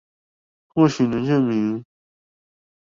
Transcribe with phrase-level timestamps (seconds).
[0.69, 1.85] 或許能證明